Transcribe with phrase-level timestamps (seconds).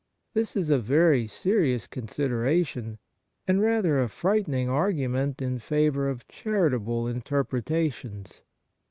[0.35, 2.97] ^This is a very serious considera tion,
[3.47, 8.41] and rather a frightening argument in favour of charitable interpretations.